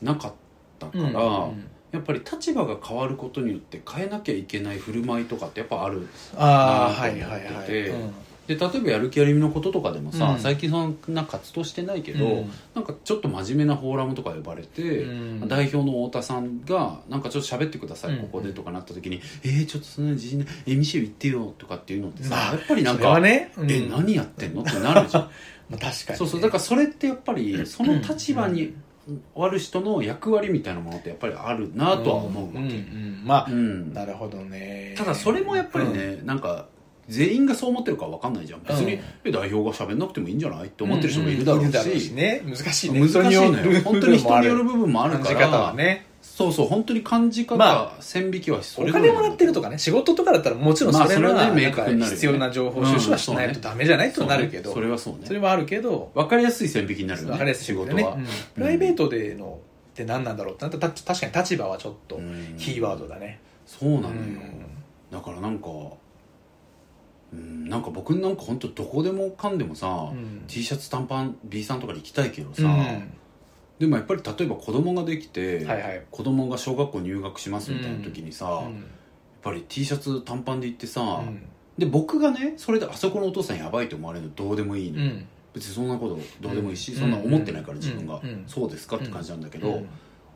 [0.00, 0.32] なかっ
[0.78, 1.08] たから、うんう
[1.54, 1.70] ん。
[1.90, 6.06] やっぱり立場が変わることによって変えなきゃいけない振る舞いとかってやっぱある
[6.36, 7.42] ああなはいはいはい。
[7.42, 8.12] と思っててうん
[8.54, 10.38] で例えばやる気ありみのこととかでもさ、うん。
[10.38, 12.50] 最近そんな活動してないけど、うん。
[12.74, 15.10] なんかちょっと真面目なフォーラムとか呼ばれて、う
[15.44, 15.48] ん。
[15.48, 18.20] 代表の太田さんがなんかちょっと喋ってください、うん。
[18.22, 23.70] ここでとかなった時に「えー、ちょっとそんな自信ないえミシェル言ってよ」とかっていうのってさ、まあやっぱりなんそれはか、ねうん。
[23.70, 25.30] え何やってんのってなるじゃん。
[25.70, 26.16] まあ確かにね。
[26.16, 28.74] そうそうだからそれってやっぱりその立場に
[29.36, 33.22] ある人の役割みたいなものってやっぱりあるなとは思うわけ、んんん。
[33.24, 33.92] まあうん。
[33.92, 34.94] なるほどね。
[34.96, 36.66] ただそれもやっぱりね、なんか
[37.08, 38.62] 全員がそう思ってるか分かんないじゃん。
[38.62, 42.42] 別に、うんえ代表が喋んなくてもいいんじゃないって思ってる人もいるだろうし,、ね。
[42.44, 43.00] 難しいね。
[43.00, 43.80] 難しいのよ。
[43.82, 45.74] 本当に人による部部分もあるから。
[45.74, 46.06] ね。
[46.22, 51.62] そうそう本当に感じ方、ま線引きはそおれぞれ金もらってるとかね仕事とかだったらもちろんまあそれはそれはね。
[51.62, 54.72] なんか明確に必要な情報収集はしないとダメじゃないとなるけど。
[54.72, 54.82] そうね。
[54.82, 55.20] それはそうね。
[55.26, 57.32] それはあるけど分かりやすい線引きになるよね。
[57.32, 58.16] 分かりやすい仕事は、
[58.54, 59.58] プライベートでの
[59.90, 62.54] って何なんだろうってなったらた確かに立場はちょっとうん。
[62.56, 63.40] キーワードだね。
[63.66, 64.40] そうなのよ、うん。
[65.10, 65.66] だからなんか
[67.32, 70.44] うんなんか僕なんか本当どこでもかんでもさ、うん。
[70.46, 73.12] T シャツ短パン B さんとかで行きたいけどさ、うん。
[73.78, 76.02] でもやっぱり例えば子供ができて、はいはい。
[76.10, 78.84] 子供が小学校入学しますみたいな時にさ、やっうん。
[79.42, 81.42] ぱり T シャツ短パンで行ってさ、うん。
[81.78, 85.26] で僕がねそれであそこのお父さんやばいと思われるのどうでもいいの、うん。
[85.54, 86.98] 別にそんなことどうでもいいし、うん。
[86.98, 89.88] そんな思ってないから自分が、そうですかって感じなんだけど、うん。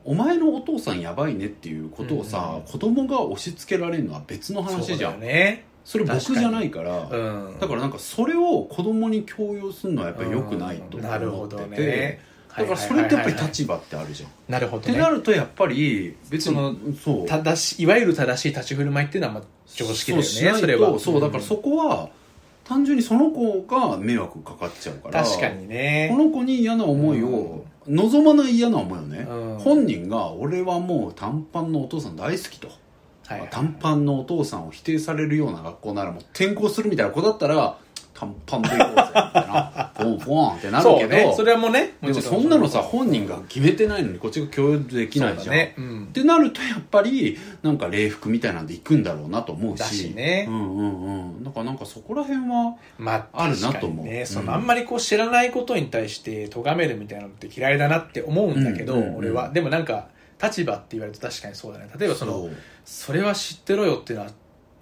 [0.04, 2.72] お前のお父さんやばいねっていうことをさ、うん。
[2.72, 5.20] 子供が押し付けられるのは別の話じゃん。
[5.20, 7.16] ねそれ僕じゃないからう
[7.54, 7.58] ん。
[7.60, 11.04] だからなんかそれを子供に強要するのはやっぱり良くないとうん。
[11.04, 12.20] なるほど思ってて、ね
[12.56, 17.26] だからそれってやっぱり立場ってあるじゃん、なるほどねってなるとやっぱり別にそう。
[17.26, 19.42] 正しいいわゆる正しい立ち振る舞いっていうのはまあ
[19.74, 20.98] 常識だよねそれは。
[20.98, 21.20] そう。
[21.20, 22.08] だからそこは
[22.64, 26.08] 単純にその子が迷惑かかっちゃうから確かにね。
[26.10, 29.58] この子に嫌な思いを望まない嫌な思いをね、うん。
[29.58, 32.68] 本人が俺はもう短パンのお父さん大好きと、
[33.26, 33.48] はいはい。
[33.50, 37.78] 短パンのお父さんを否定されるような学校ならもう転校するみたいな子だったら
[38.14, 39.12] 短パンで行こうぜみたい
[39.46, 39.92] な。
[39.96, 41.08] ポンポンってなるけど。
[41.08, 41.32] ね。
[41.36, 45.74] それはもうねでもそんなのさ本人が決めてないのにこっちが共有できないじゃん、ね。
[45.76, 46.04] うん。
[46.04, 49.80] ってなるとやっぱりなんか礼服みたいなんで行くんだろうなと思うし。
[49.80, 50.46] だしね。
[50.48, 51.44] うんうんうん。
[51.44, 54.06] だからなんかそこら辺はまああるなと思う。
[54.06, 54.24] にね。
[54.24, 54.46] そうん。
[54.46, 59.16] のあんまりこう知らないことに対して咎めるみたいなのって嫌いだなって思うんだけどうんうんうん。
[59.16, 59.50] 俺は。
[59.50, 60.08] でもなんか
[60.42, 61.88] 立場って言われると確かにそうだね。
[61.98, 62.50] 例えばそのそう
[62.86, 64.30] それは知ってろよっていうのは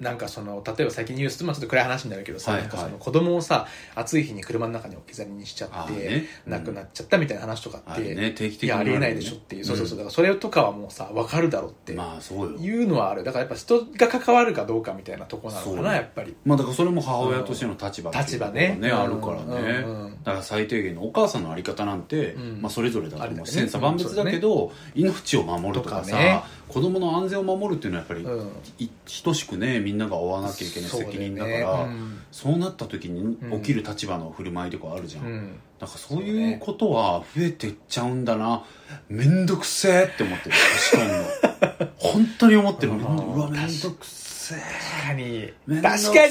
[0.00, 6.26] なんかその例えば最近ニュースで、まあ、ちょっと暗い話になるけどさ、はいなんかそはいの子供をさ暑い日に車の中に置き去りにしちゃって、ね。
[6.46, 9.98] 亡くなっちゃったみたいな話とかって、あれね定期的いやありえないでしょっていう、そうそうそう。
[9.98, 11.92] だからそれとかはもうさ分かるだろうって。
[11.92, 12.59] まあそうよ。
[12.59, 13.24] いうのはある。
[13.24, 16.35] だからやっぱ人が関わるかどうかみたいなとこなのかなやっぱり。
[16.44, 18.78] まあだからそれも母親としての立場立場ね。
[18.92, 22.62] あるからね、うんうんだから最低限のお母さんのあり方なんて、うん。
[22.62, 23.46] まあ、それぞれだと思う。
[23.46, 26.42] 千差万別だけど、命を守るとかさね。
[26.66, 28.48] 子供の安全を守るっていうのはやっぱり、うん。
[28.78, 28.88] い
[29.22, 31.88] 等しくねみんなが負わなきゃいけない責任だからそうだよ
[32.33, 35.33] そう,、ねなった時に起きる立場の振る舞いとかあるじゃん、うん。
[35.33, 38.64] うんだからそういうことは増えていっちゃうんだな。
[39.09, 40.55] めんどくせえって思ってる。
[40.92, 41.90] 確かに。
[41.99, 42.92] 本当に思ってる。
[42.92, 43.01] うん。
[43.01, 44.59] うわめんどくせえ
[45.03, 45.53] 確かに。
[45.66, 46.31] めんどくせえ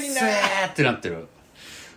[0.66, 1.28] ってなってる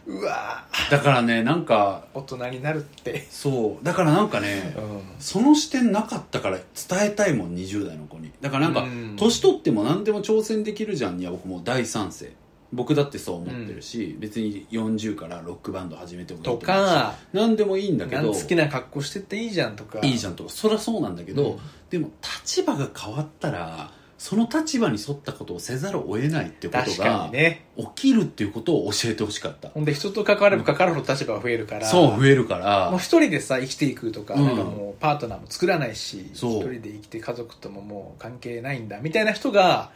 [0.08, 3.28] うわだからねなんか大人になるって。
[3.30, 3.86] そう。
[3.86, 5.02] だからなんかね、うん。
[5.20, 6.66] その視点なかったから伝
[7.08, 8.32] えたいもん20代の子に。
[8.40, 9.16] だからなんかうん。
[9.18, 12.32] 年取っても何でも挑戦できるじゃんには僕もう大賛成
[12.72, 20.00] 僕だってそう思ってるし、別に40からロックバンド始めてもいいとか何でもいいんだけど好きな格好してっていいじゃんとか。
[20.04, 20.50] いいじゃんとか。
[20.50, 21.60] そりゃそうなんだけど、うん。
[21.90, 27.66] でも立場が変わったらその立場に沿ったことをせざるを得ないってこと確かがにね。
[27.78, 32.90] 起きるっていうことを教えてほしかった、ほんで人と関われば関わるほど立場が増えるからそう増えるから。
[32.90, 34.46] もう一人でさ生きていくとか,、うん。
[34.46, 36.62] なんかもうパートナーも作らないし一そう。
[36.62, 39.92] 人で生きて家族とももう関係ないんだみたいな人が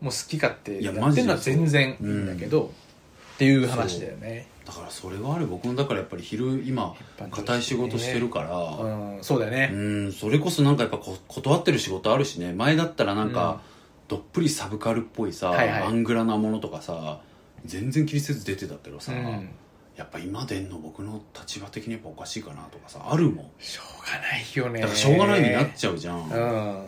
[0.00, 2.72] もう好き勝手いややってるのは全然いいんだけど、
[3.34, 5.46] っていう話だよねだからそれがある。
[5.46, 6.94] 僕もだからやっぱり昼今
[7.30, 9.76] 硬い仕事してるから、うんそうだよね、う
[10.08, 12.52] んそれこそなんかやっぱこ断ってる仕事あるしね。
[12.52, 13.60] 前だったらなんか、
[14.08, 15.82] どっぷりサブカルっぽいさ、はいはい。
[15.84, 17.20] アングラなものとかさ
[17.64, 19.48] 全然気にせず出てたけどさ、うん。
[19.96, 23.50] やっぱ今出んの僕の立場的にやっぱおかしいかなとかさあるもん。
[23.60, 24.80] しょうがないよね。
[24.80, 26.82] だからしょうがないになっちゃうじゃん、っうん。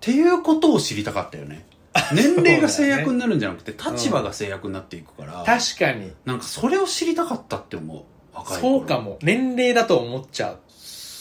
[0.00, 1.66] ていうことを知りたかったよね
[2.14, 6.12] 年齢が制約になるんじゃなくて、立場が制約になっていくから、確かに。
[6.24, 8.02] なんかそれを知りたかったって思う。
[8.36, 8.78] 若い頃。
[8.78, 9.18] そうかも。
[9.22, 10.58] 年齢だと思っちゃう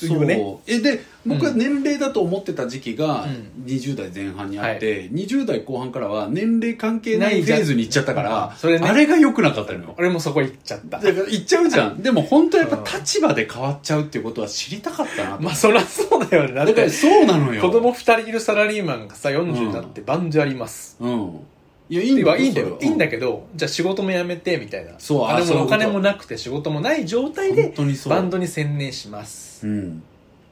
[0.05, 0.25] そう。
[0.25, 0.59] ね。
[0.67, 3.51] えで僕は年齢だと思ってた時期がうん。
[3.65, 8.57] 20代前半にあって、20代後半からは年齢関係ないフェーズに行っちゃったから、うん。
[8.57, 8.87] それね。
[8.87, 9.95] あれが良くなかったのよ。
[9.97, 10.99] 俺もそこ行っちゃった。
[10.99, 12.01] だから行っちゃうじゃん。
[12.01, 16.53] でも本当はやっぱ立場で変わっちゃうっていうことは知りたかったなと、まあそりゃそうだよね。
[16.53, 17.61] だってだからそうなのよ。
[17.61, 21.39] 子供二人いるサラリーマンがさ40になってバンドやります、うん
[21.89, 22.37] いやいいいいんだよ。
[22.37, 22.77] いいんだよ。
[22.81, 24.91] いいんだけどじゃあ仕事も辞めてみたいな。
[24.97, 25.71] そうああでそういうこと。
[25.71, 29.65] もお金もなくて仕事もない状態本でバンドに専念します。
[29.65, 30.03] うん。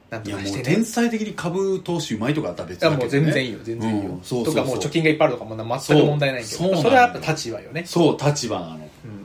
[0.08, 0.64] なんとかしてね。
[0.64, 4.54] 天才的に株投資うまいとかだったら別いやだけど、ね、もう全然いいよ全然いいよ、うんそうそうそう。
[4.54, 6.76] とかもう貯金がいっぱいあるとかもな全く問題ないけどそう。
[6.76, 8.74] そそれはやっぱ立場よね、そう立場なの。
[8.76, 8.80] うん。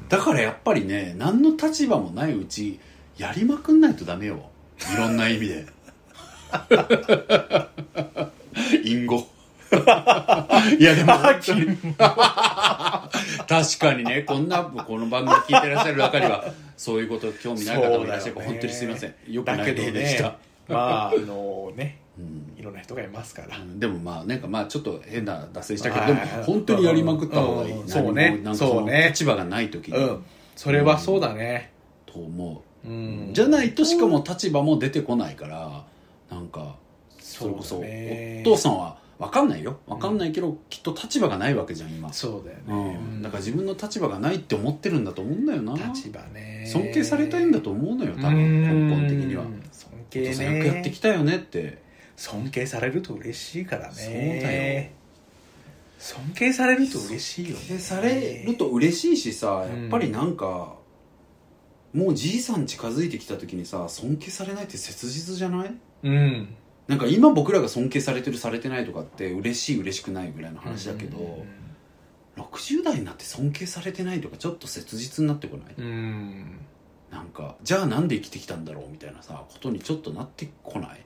[0.09, 2.79] だからやっぱりね何の立場もないうち
[3.17, 4.49] やりまくんないとダメよ。
[4.93, 5.65] いろんな意味で。
[8.83, 9.25] 隠語
[9.71, 11.65] いやでも本当に
[13.47, 19.15] 確かにねこんなこの番組聞いてらっしゃる中にはそういうこと興味ない方もいらっしゃるから、本当にすいません。
[19.27, 20.35] よくないだけどでした、
[20.67, 26.15] まああのねうんいろんな人がいますから、でもまあなんかまあちょっと変な脱線したけどはい。
[26.15, 27.87] でも本当にやりまくった方がいい、うん。
[27.87, 28.39] そうね。
[28.43, 30.25] なんかその立場がない時に、うん。
[30.55, 31.71] それはそうだね。
[32.05, 32.87] と思う。
[32.87, 33.29] うん。
[33.33, 35.83] じゃないとしかも立場も出てこないから
[36.29, 36.75] なんか
[37.19, 37.83] それこそお
[38.43, 39.79] 父さんは分かんないよ。
[39.87, 45.75] 分かんないけど、きっと立場がないわけじゃん今、そうだようね、ん、だから自分の立場がないって思ってるんだと思うんだよな。
[45.93, 46.65] 立場ね。
[46.67, 48.33] 尊敬されたいんだと思うのよ多分。
[48.33, 48.89] うん。
[48.89, 49.43] 根本的には。
[49.71, 51.81] 尊お敬父さんよくやってねきたよねって。
[52.17, 53.93] 尊敬されると嬉しいからね。
[53.93, 54.89] そうだよ。
[55.99, 57.65] 尊敬されると嬉しいよね。
[57.69, 59.81] でされると嬉しいしさうん。
[59.83, 60.75] やっぱりなんか、
[61.93, 65.73] もうじいさん近づいてきた時にさ尊敬されないって切実じゃない？
[66.03, 66.55] うん
[66.91, 71.43] なんか今僕らが尊敬されてるされてないとかって嬉しい嬉しくないぐらいの話だけど、うん
[72.37, 76.59] 60代になって尊敬されてないとかちょっと切実になってこない、うん。
[77.11, 81.01] なんかじゃあなんで生きてきたんだろうみたいなさことにちょっとなってこない？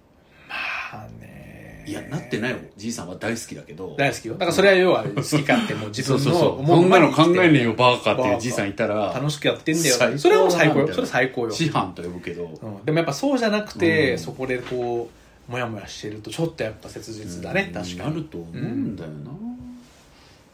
[0.91, 1.84] まあね。
[1.88, 2.58] いやなってないよ。
[2.78, 3.95] じいさんは大好きだけど。
[3.98, 4.36] 大好きよ。
[4.36, 9.12] だからそれは要は好き勝手もう自分の 思そんなの考ままに生きてえねえよバーカっていうじいさんいたら。
[9.13, 10.17] 楽しくやってんだよ。
[10.17, 10.88] それはもう最高よ。
[10.89, 14.19] それは最高よ、師範と呼ぶけど、うん、でもやっぱそうじゃなくて、うん。
[14.19, 18.10] そこでこうモヤモヤしてるとちょっとやっぱ切実だね、うん確かに。
[18.10, 19.31] なると思うんだよな、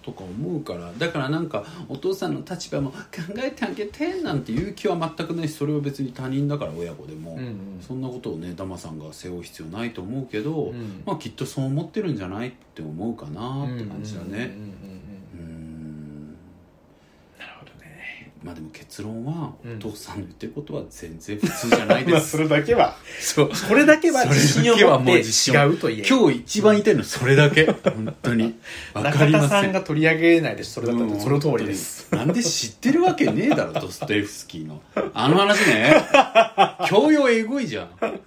[0.04, 0.92] とか思うから。
[0.98, 2.98] だからなんかお父さんの立場も考
[3.38, 7.56] えてあげてなんていう気は全くないしそれは別に他人だから親子でも、うんうん。
[7.82, 11.04] そんなことをねダマさんが背負う必要ないと思うけど、うん。
[11.06, 14.28] まあきっとそう思ってるんじゃないって思うかなって感じだね。
[14.28, 14.52] うんうんうんうん
[15.34, 16.38] うん
[17.40, 19.76] なるほどねまあでも結論は、うん。
[19.78, 22.12] お父さんの言ってることは全然普通じゃないです。
[22.14, 22.96] まあそれだけは。
[23.20, 23.56] そう。
[23.56, 25.22] それだけは自信を持って。
[25.22, 27.36] 違うと言え今日一番言いたいのはそれ。
[27.36, 27.66] だけ。
[27.66, 28.56] 本当に。
[28.94, 29.50] わか中田りません。
[29.50, 32.08] さんが取り上げないですそれだったらその通りです。
[32.12, 34.82] うんなんで知ってるわけねえだろドストエフスキーの。
[35.14, 35.96] あの話ね。
[36.90, 37.90] 教養えぐいじゃん。
[38.00, 38.20] 確か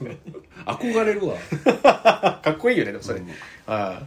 [0.00, 0.16] に。
[0.66, 1.36] 憧れるわ。
[2.42, 3.28] かっこいいよねでもそれ、うん。
[3.66, 4.02] あ。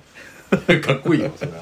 [0.82, 1.58] かっこいいよそれは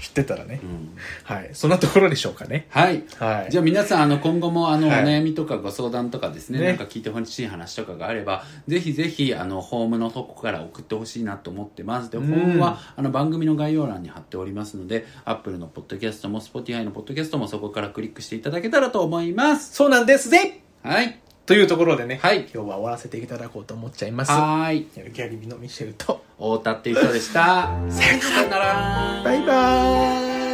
[0.00, 0.66] 知ってたらねう。
[0.66, 1.50] んはい。
[1.52, 2.66] そんなところでしょうかね。
[2.70, 3.04] はい。
[3.18, 3.50] はい。
[3.50, 12.10] じゃあ皆さん、あの、今後も、あの、おはい悩みとかご相談とかですね、ねなんか聞いてほしい話とかがあれば、ぜひぜひ、あの、ホームのとこから送ってほしいなと思ってます。
[12.10, 19.74] で、ホうんームは、あの、番組の概要欄に貼っておりますので、Apple のポッドキャストも、Spotify のポッドキャストもそこからクリックしていただけたらと思います。
[19.74, 21.18] そうなんですぜはい。
[21.48, 24.32] というところでね、はい今日は終わらせていただこうと思っちゃいます。
[24.32, 24.88] はーい。
[24.94, 27.70] やる気ありみのミシェルと、太田っていう人でした。
[27.88, 29.22] さよなら。
[29.24, 29.82] バイバ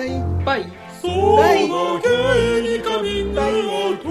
[0.05, 0.72] ーイバイ。
[1.03, 4.09] そうだゲイにカミングアウト